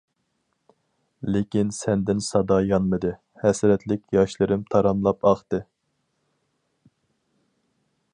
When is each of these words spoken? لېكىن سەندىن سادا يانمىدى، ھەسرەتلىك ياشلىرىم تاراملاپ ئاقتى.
لېكىن 1.33 1.73
سەندىن 1.79 2.23
سادا 2.27 2.57
يانمىدى، 2.69 3.11
ھەسرەتلىك 3.43 4.01
ياشلىرىم 4.17 4.63
تاراملاپ 4.75 5.29
ئاقتى. 5.33 5.63